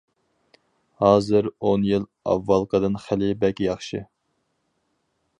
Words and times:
ھازىر 1.03 1.49
ئون 1.67 1.83
يىل 1.89 2.07
ئاۋۋالقىدىن 2.31 2.97
خىلى 3.03 3.29
بەك 3.43 3.61
ياخشى! 3.65 4.01